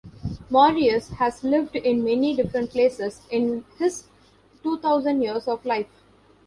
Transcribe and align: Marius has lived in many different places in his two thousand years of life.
Marius 0.49 1.09
has 1.11 1.43
lived 1.43 1.75
in 1.75 2.03
many 2.03 2.35
different 2.35 2.71
places 2.71 3.21
in 3.29 3.63
his 3.77 4.05
two 4.63 4.79
thousand 4.79 5.21
years 5.21 5.47
of 5.47 5.63
life. 5.63 5.91